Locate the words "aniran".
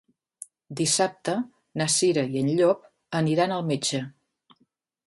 3.21-3.57